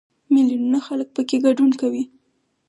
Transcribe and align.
میلیونونه 0.33 0.79
خلک 0.87 1.07
پکې 1.15 1.37
ګډون 1.45 1.71
کوي. 1.81 2.03